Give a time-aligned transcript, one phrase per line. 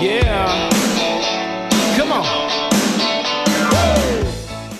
[0.00, 0.70] Yeah,
[1.94, 2.24] come on。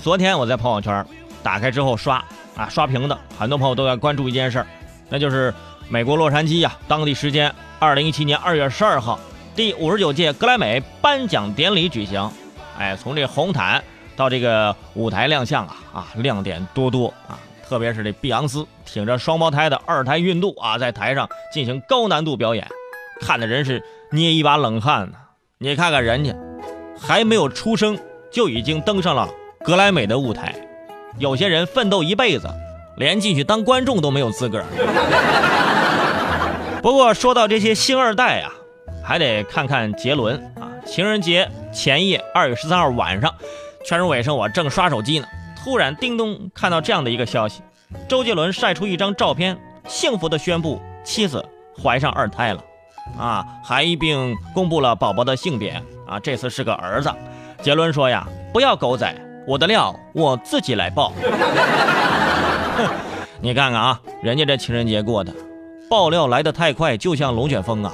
[0.00, 1.04] 昨天我在朋友圈
[1.42, 2.24] 打开之后刷
[2.56, 4.66] 啊刷屏的，很多朋友都在关注一件事儿，
[5.10, 5.52] 那就是
[5.90, 9.20] 美国洛杉矶呀，当地时间二零一七年二月十二号，
[9.54, 12.30] 第五十九届格莱美颁奖典礼举行。
[12.78, 13.84] 哎，从这红毯
[14.16, 17.38] 到这个舞台亮相啊啊，亮点多多啊！
[17.68, 22.66] 特别是这碧昂斯挺着双胞胎的二胎孕肚啊，在台上进行高难度表演，
[23.20, 25.16] 看的人是捏一把冷汗呢。
[25.58, 26.34] 你看看人家，
[26.98, 27.98] 还没有出生
[28.30, 29.28] 就已经登上了
[29.64, 30.54] 格莱美的舞台，
[31.18, 32.48] 有些人奋斗一辈子，
[32.96, 34.64] 连进去当观众都没有资格。
[36.82, 38.50] 不过说到这些星二代啊，
[39.04, 40.66] 还得看看杰伦啊。
[40.84, 43.32] 情人节前夜，二月十三号晚上，
[43.84, 45.26] 全是尾声，我正刷手机呢，
[45.62, 47.60] 突然叮咚看到这样的一个消息：
[48.08, 49.56] 周杰伦晒出一张照片，
[49.86, 51.44] 幸福的宣布妻子
[51.80, 52.64] 怀上二胎了，
[53.18, 55.70] 啊，还一并公布了宝宝的性别，
[56.06, 57.12] 啊，这次是个儿子。
[57.62, 59.14] 杰伦说呀，不要狗仔，
[59.46, 61.12] 我的料我自己来爆。
[63.40, 65.32] 你看看啊，人家这情人节过的，
[65.88, 67.92] 爆料来的太快，就像龙卷风啊。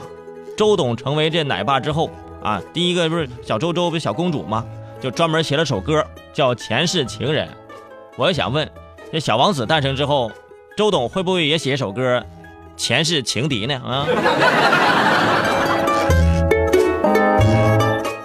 [0.57, 2.11] 周董成为这奶爸之后。
[2.43, 4.65] 啊，第一个不是小周周不是小公主吗？
[5.01, 7.49] 就专门写了首歌叫《前世情人》。
[8.17, 8.71] 我就想问，
[9.11, 10.31] 这小王子诞生之后，
[10.77, 12.19] 周董会不会也写一首歌
[12.77, 13.75] 《前世情敌》呢？
[13.85, 14.07] 啊？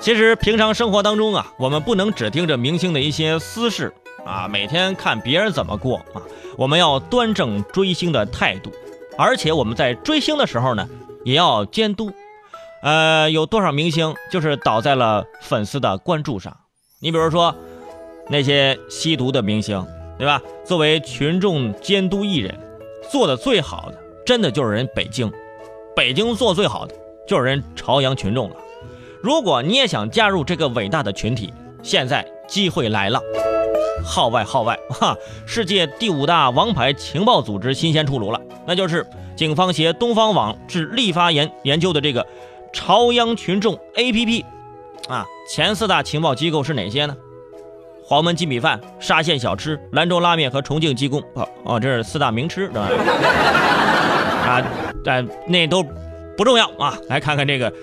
[0.02, 3.94] 其实平常生活当中啊，我们不能只盯着明星的一些私事
[4.26, 6.22] 啊，每天看别人怎么过啊，
[6.58, 8.72] 我们要端正追星的态度，
[9.18, 10.88] 而且我们在追星的时候呢，
[11.24, 12.12] 也要监督。
[12.82, 16.58] 呃，有多少明星就是倒在了粉丝的关注上？
[17.00, 17.56] 你比如说
[18.28, 19.86] 那些吸毒的明星，
[20.18, 20.42] 对吧？
[20.66, 22.60] 作为群众监督艺人，
[23.12, 25.32] 做的最好的，真的就是人北京。
[25.96, 26.96] 北京做最好的
[27.28, 28.56] 就是人朝阳群众了。
[29.22, 33.22] 如果你也想加入这个伟大的群体，现在机会来了。
[34.04, 35.16] 号外号外， 哈！
[35.46, 42.26] 世界第五大王牌情报组织新鲜出炉了，那就是警方携东方网致立发研研究的这个。
[42.74, 44.46] 朝阳群众 APP，
[45.10, 47.16] 啊，前四大情报机构是哪些呢？
[48.04, 51.22] 黄焖鸡米饭、沙县小吃、兰州拉面和重庆鸡公。
[51.34, 52.90] 哦哦，这是四大名吃，对吧？
[54.42, 55.84] 啊，但那都
[56.36, 56.98] 不重要啊。
[57.08, 57.74] 来看看这个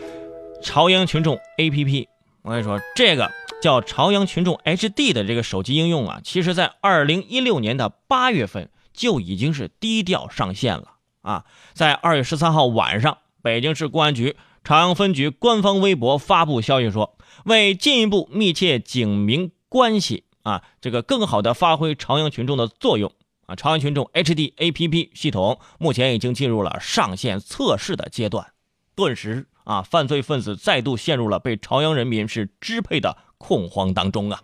[0.62, 2.06] 朝阳群众 APP，
[2.42, 3.30] 我跟你说，这个
[3.62, 11.44] 叫朝阳群众 HD 的这个手机应用啊，其实在二零一六年的八月份就已经是低调上线了啊。
[11.72, 14.36] 在二月十三号晚上，北京市公安局。
[14.64, 23.10] 朝阳分局官方微博发布消息说，为进一步密切警民关系啊，这个更好的发挥朝阳群众的作用
[23.48, 28.46] 啊，朝阳群众 HD APP 系统目前已经进入了上线测试的阶段。
[28.94, 34.42] 顿时啊，犯罪分子再度陷入了被朝阳人民是支配的恐慌当中啊！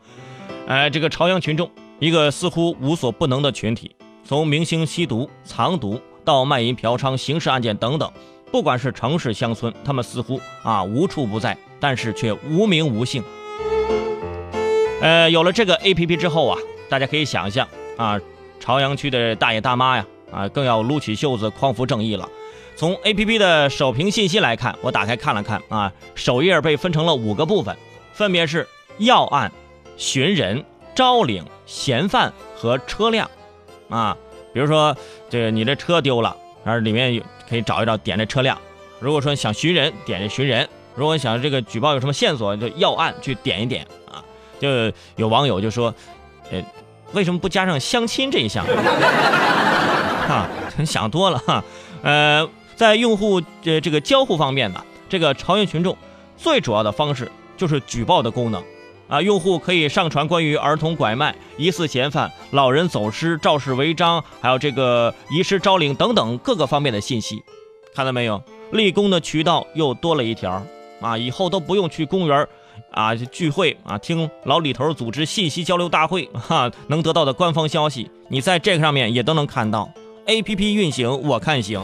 [0.67, 3.95] 哎，这个朝阳群众，一个似乎无所不能的群体，
[4.25, 8.11] 从明星吸毒、藏毒到卖淫嫖娼、刑事案件等等。
[8.51, 13.23] 不管是城市乡村，他们似乎啊无处不在，但是却无名无姓。
[15.03, 18.19] 呃，有了这个 A P P 之后啊，大家可以想象啊，
[18.65, 22.27] 朝阳区的大爷大妈呀，啊更要撸起袖子匡扶正义了。
[22.77, 27.77] 从 A P P 的首屏信息来看，我打开看了看啊，首页被分成了五个部分，
[28.15, 28.67] 分别是
[28.97, 29.53] 要案、
[29.99, 30.65] 寻人、
[30.95, 33.31] 招领、嫌犯和车辆。
[33.91, 34.17] 啊，
[34.55, 34.97] 比如说
[35.29, 36.35] 这个你这车丢了。
[36.65, 38.59] 然后里面有可以找一找，点这车辆。
[38.99, 44.25] 如果说想寻人，点这寻人；如果想这个举报有什么线索，就要案去点一点啊。
[44.59, 45.95] 就有网友就说，
[46.51, 46.65] 呃，
[47.15, 48.65] 为什么不加上相亲这一项？
[50.27, 50.49] 哈，
[50.85, 51.65] 想多了哈。
[52.03, 55.97] 呃，在用户这这个交互方面呢，这个朝阳群众
[56.37, 58.63] 最主要的方式就是举报的功能。
[59.07, 67.43] 啊，用户可以上传关于儿童拐卖、疑似嫌犯、老人走失、肇事违章，还有这个遗失招领等等各个方面的信息。
[67.95, 68.43] 看到没有，
[68.73, 70.62] 立功的渠道又多了一条
[71.03, 71.19] 啊！
[71.19, 72.49] 以后都不用去公园
[72.94, 79.88] 啊聚会啊，听老李头组织信息交流大会哈，能得到的官方消息，你在这个上面也都能看到。
[80.26, 81.82] A P P 运行，我看行。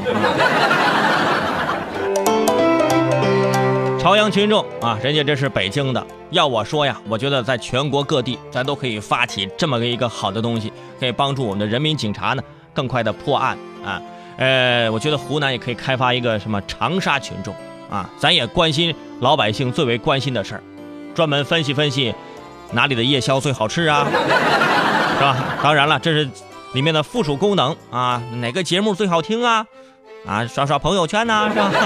[3.98, 6.06] 朝阳群众啊，人家这是北京的。
[6.30, 12.42] 要我说呀，我觉得在全国各地，咱都可以发起这么个一个好的东西，可以帮助我们的人民警察呢
[12.72, 14.00] 更快的破案啊。
[14.38, 17.52] 呃，我觉得湖南也可以开发一个什么长沙群众
[17.90, 20.62] 啊，咱也关心老百姓最为关心的事儿，
[21.14, 22.14] 专门分析分析
[22.72, 24.06] 哪里的夜宵最好吃啊，
[25.18, 25.36] 是吧？
[25.62, 26.28] 当然了，这是
[26.72, 29.66] 里面的附属功能啊，哪个节目最好听啊？
[30.26, 31.70] 啊，刷刷朋友圈呐，是吧？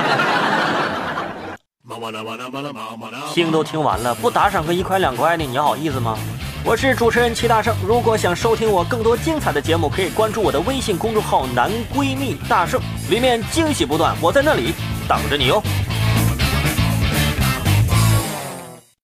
[3.32, 6.16] 听都听完了，不打赏个一块两块的，你好意思吗？
[6.64, 12.80] 我是主持人齐大圣，如果想收听我更多精彩的节目，可以关注我的微信公众号“男闺蜜大圣”，
[13.10, 14.72] 里面惊喜不断，我在那里
[15.06, 15.62] 等着你哟。